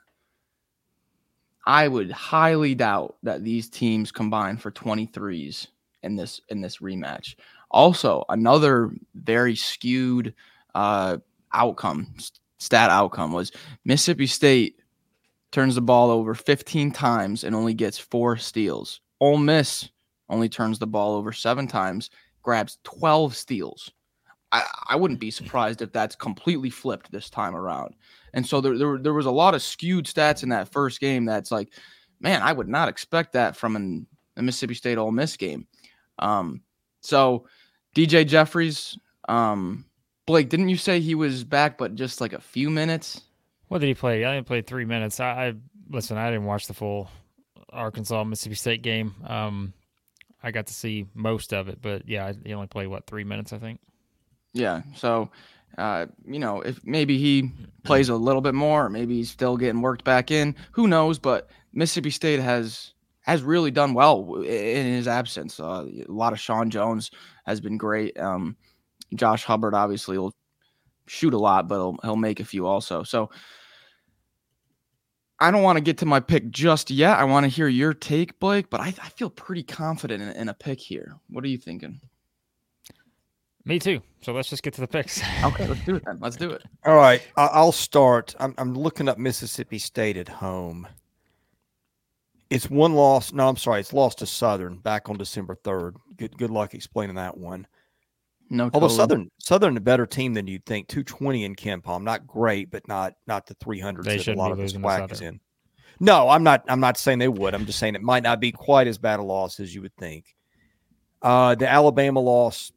[1.67, 5.67] I would highly doubt that these teams combined for 23s
[6.03, 7.35] in this in this rematch.
[7.71, 10.35] Also, another very skewed
[10.75, 11.17] uh,
[11.53, 12.13] outcome,
[12.59, 13.51] stat outcome was
[13.83, 14.79] Mississippi State
[15.51, 19.01] turns the ball over 15 times and only gets four steals.
[19.19, 19.89] Ole Miss
[20.29, 22.09] only turns the ball over seven times,
[22.41, 23.91] grabs 12 steals.
[24.51, 27.95] I, I wouldn't be surprised if that's completely flipped this time around.
[28.33, 31.25] And so there, there, there was a lot of skewed stats in that first game
[31.25, 31.73] that's like,
[32.19, 34.07] man, I would not expect that from an,
[34.37, 35.67] a Mississippi State Ole Miss game.
[36.19, 36.61] Um,
[37.01, 37.47] so
[37.95, 38.97] DJ Jeffries,
[39.29, 39.85] um,
[40.25, 43.21] Blake, didn't you say he was back, but just like a few minutes?
[43.67, 44.25] What did he play?
[44.25, 45.19] I didn't play three minutes.
[45.19, 45.53] I, I
[45.89, 46.17] listen.
[46.17, 47.09] I didn't watch the full
[47.69, 49.15] Arkansas Mississippi State game.
[49.25, 49.73] Um,
[50.45, 53.51] I got to see most of it, but yeah, he only played what three minutes,
[53.51, 53.81] I think.
[54.53, 54.83] Yeah.
[54.95, 55.29] So,
[55.77, 57.51] Uh, you know, if maybe he
[57.83, 60.55] plays a little bit more, maybe he's still getting worked back in.
[60.71, 61.19] Who knows?
[61.19, 65.59] But Mississippi State has has really done well in his absence.
[65.59, 67.11] Uh, a lot of Shawn Jones
[67.45, 68.17] has been great.
[68.17, 68.55] Um,
[69.15, 70.33] Josh Hubbard obviously will
[71.07, 73.03] shoot a lot, but he'll, he'll make a few also.
[73.03, 73.29] So
[75.39, 77.17] I don't want to get to my pick just yet.
[77.17, 80.49] I want to hear your take, Blake, but I, I feel pretty confident in, in,
[80.49, 81.17] a pick here.
[81.29, 81.99] What are you thinking?
[83.65, 84.01] Me too.
[84.21, 85.21] So let's just get to the picks.
[85.43, 86.19] okay, let's do it then.
[86.21, 86.63] Let's do it.
[86.85, 88.35] All right, I'll start.
[88.39, 90.87] I'm, I'm looking up Mississippi State at home.
[92.49, 93.33] It's one loss.
[93.33, 93.79] No, I'm sorry.
[93.79, 95.95] It's lost to Southern back on December 3rd.
[96.15, 97.67] Good good luck explaining that one.
[98.49, 100.87] No, although Southern Southern a better team than you'd think.
[100.87, 104.73] 220 in KenPom, not great, but not not the 300s that a lot of this
[104.73, 105.39] SWAC is in.
[105.99, 106.63] No, I'm not.
[106.67, 107.55] I'm not saying they would.
[107.55, 109.95] I'm just saying it might not be quite as bad a loss as you would
[109.95, 110.35] think.
[111.21, 112.71] Uh, the Alabama loss,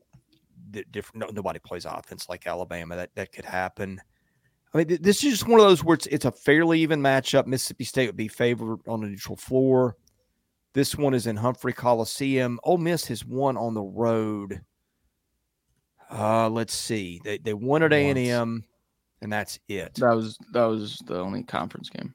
[0.70, 1.26] the different.
[1.26, 2.96] No, nobody plays offense like Alabama.
[2.96, 4.00] That that could happen.
[4.72, 7.46] I mean, this is just one of those where it's, it's a fairly even matchup.
[7.46, 9.96] Mississippi State would be favored on a neutral floor.
[10.74, 12.60] This one is in Humphrey Coliseum.
[12.64, 14.60] Ole Miss has won on the road.
[16.10, 17.20] Uh, let's see.
[17.24, 18.64] They they won at A and M,
[19.20, 19.94] and that's it.
[19.94, 22.14] That was that was the only conference game.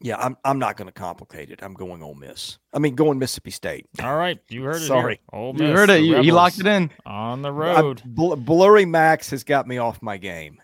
[0.00, 1.62] Yeah, I'm I'm not going to complicate it.
[1.62, 2.58] I'm going Ole Miss.
[2.74, 3.86] I mean, going Mississippi State.
[4.02, 4.86] All right, you heard it.
[4.86, 5.40] Sorry, here.
[5.40, 6.02] Ole Miss, you heard it.
[6.02, 8.02] You, he locked it in on the road.
[8.04, 10.60] Bl- Blurry Max has got me off my game.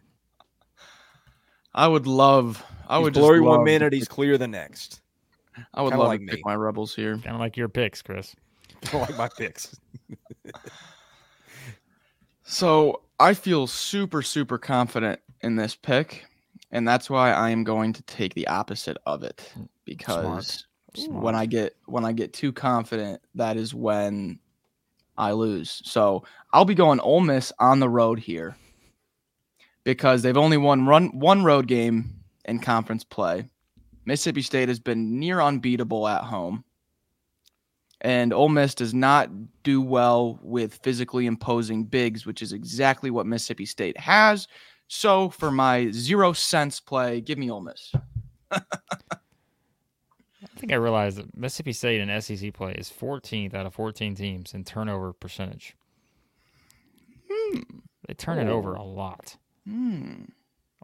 [1.74, 2.62] I would love.
[2.88, 3.92] I he's would blurry one minute.
[3.92, 5.00] He's clear the next.
[5.72, 6.32] I would Kinda love like to me.
[6.32, 7.14] pick my rebels here.
[7.14, 8.34] Kind of like your picks, Chris.
[8.92, 9.78] like my picks.
[12.50, 16.24] so I feel super super confident in this pick,
[16.70, 19.64] and that's why I am going to take the opposite of it hmm.
[19.84, 21.22] because Smart.
[21.22, 24.38] when I get when I get too confident, that is when
[25.16, 25.82] I lose.
[25.84, 28.56] So I'll be going Ole Miss on the road here
[29.84, 32.10] because they've only won run one road game
[32.46, 33.44] in conference play.
[34.04, 36.64] Mississippi State has been near unbeatable at home.
[38.02, 39.28] And Ole Miss does not
[39.62, 44.48] do well with physically imposing bigs, which is exactly what Mississippi State has.
[44.88, 47.92] So for my zero cents play, give me Ole Miss.
[48.50, 48.60] I
[50.56, 54.54] think I realized that Mississippi State in SEC play is 14th out of 14 teams
[54.54, 55.76] in turnover percentage.
[57.30, 57.60] Hmm.
[58.08, 58.42] They turn oh.
[58.42, 59.36] it over a lot.
[59.66, 60.24] Hmm.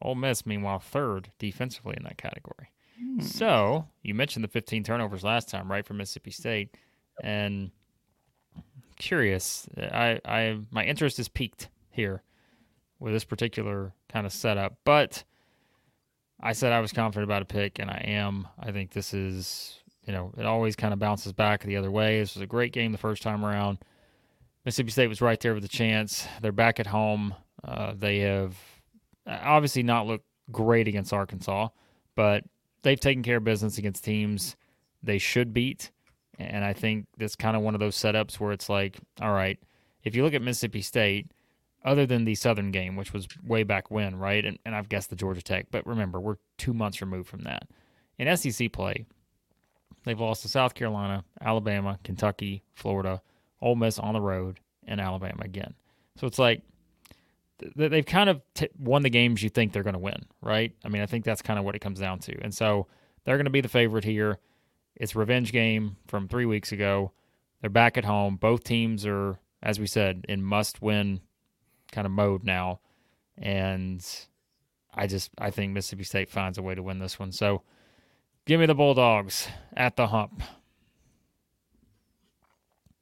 [0.02, 2.70] Ole Miss, meanwhile, third defensively in that category.
[2.98, 3.20] Hmm.
[3.20, 6.76] So you mentioned the 15 turnovers last time, right, for Mississippi State,
[7.22, 7.70] and
[8.96, 9.68] curious.
[9.76, 12.22] I, I, my interest is peaked here
[12.98, 15.24] with this particular kind of setup, but
[16.40, 18.48] I said I was confident about a pick, and I am.
[18.58, 22.20] I think this is, you know, it always kind of bounces back the other way.
[22.20, 23.78] This was a great game the first time around.
[24.64, 26.26] Mississippi State was right there with a chance.
[26.42, 27.34] They're back at home.
[27.62, 28.56] Uh, they have
[29.26, 31.68] obviously not looked great against Arkansas,
[32.14, 32.44] but
[32.82, 34.56] they've taken care of business against teams
[35.02, 35.90] they should beat.
[36.38, 39.58] And I think that's kind of one of those setups where it's like, all right,
[40.04, 41.30] if you look at Mississippi State,
[41.84, 44.44] other than the Southern game, which was way back when, right?
[44.44, 47.68] And, and I've guessed the Georgia Tech, but remember, we're two months removed from that.
[48.18, 49.06] In SEC play,
[50.04, 53.22] they've lost to South Carolina, Alabama, Kentucky, Florida,
[53.62, 55.74] Ole Miss on the road, and Alabama again.
[56.16, 56.62] So it's like
[57.76, 60.72] they've kind of t- won the games you think they're going to win, right?
[60.84, 62.36] I mean, I think that's kind of what it comes down to.
[62.42, 62.86] And so
[63.24, 64.38] they're going to be the favorite here.
[64.96, 67.12] It's revenge game from three weeks ago.
[67.60, 68.36] They're back at home.
[68.36, 71.20] Both teams are, as we said, in must-win
[71.92, 72.80] kind of mode now.
[73.36, 74.04] And
[74.94, 77.32] I just I think Mississippi State finds a way to win this one.
[77.32, 77.62] So
[78.46, 80.42] give me the Bulldogs at the hump.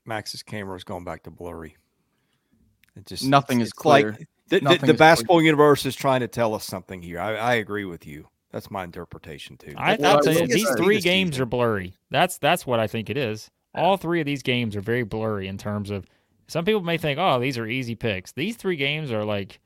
[0.04, 1.76] Max's camera is going back to blurry.
[2.96, 4.12] It just nothing is clear.
[4.12, 5.46] Like, the, the, the basketball clear.
[5.46, 7.18] universe is trying to tell us something here.
[7.18, 8.28] I, I agree with you.
[8.54, 9.74] That's my interpretation too.
[9.76, 11.94] I, well, you, these three games are blurry.
[12.12, 13.50] That's that's what I think it is.
[13.74, 16.06] All three of these games are very blurry in terms of.
[16.46, 19.58] Some people may think, "Oh, these are easy picks." These three games are like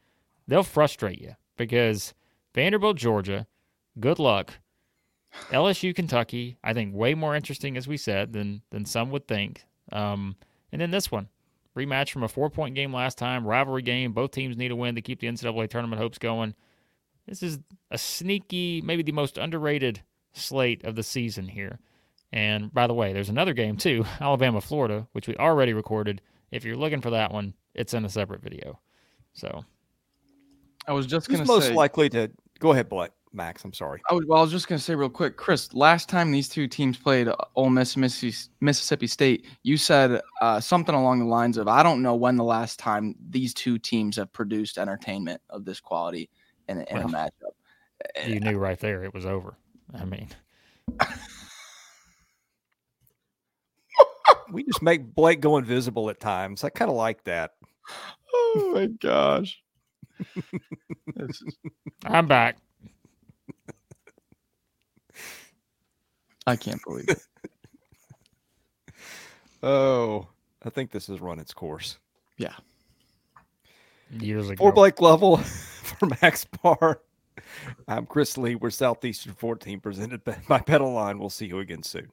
[0.46, 2.14] they'll frustrate you because
[2.54, 3.46] Vanderbilt, Georgia,
[4.00, 4.54] good luck.
[5.50, 9.66] LSU, Kentucky, I think way more interesting, as we said, than than some would think.
[9.92, 10.36] Um,
[10.72, 11.28] and then this one,
[11.76, 14.12] Rematch from a four point game last time, rivalry game.
[14.12, 16.54] Both teams need a win to keep the NCAA tournament hopes going.
[17.28, 17.58] This is
[17.90, 20.02] a sneaky, maybe the most underrated
[20.32, 21.78] slate of the season here.
[22.32, 26.22] And by the way, there's another game too, Alabama, Florida, which we already recorded.
[26.50, 28.80] If you're looking for that one, it's in a separate video.
[29.34, 29.64] So
[30.86, 33.10] I was just going to most likely to go ahead, Blake.
[33.34, 33.62] Max.
[33.62, 34.00] I'm sorry.
[34.10, 35.74] I was, well, I was just gonna say real quick, Chris.
[35.74, 40.60] Last time these two teams played, uh, Ole Miss, Missis- Mississippi State, you said uh,
[40.60, 44.16] something along the lines of, "I don't know when the last time these two teams
[44.16, 46.30] have produced entertainment of this quality
[46.68, 47.52] in, a- in a Well, matchup."
[48.16, 49.56] Eh, you eh, knew right there it was over.
[49.94, 50.28] I mean,
[54.50, 56.64] We just make Blake go invisible at times.
[56.64, 57.52] I kind of like that.
[58.32, 59.62] Oh my gosh!
[61.16, 61.42] Is-
[62.06, 62.56] I'm back.
[66.46, 67.18] I can't believe it.
[69.60, 70.28] Oh,
[70.64, 71.98] I think this has run its course.
[74.10, 74.64] Years ago.
[74.64, 77.00] For Blake Lovell, for Max Barr,
[77.86, 78.54] I'm Chris Lee.
[78.54, 81.18] We're Southeastern 14, presented by BetOnline.
[81.18, 82.06] We'll see you again soon.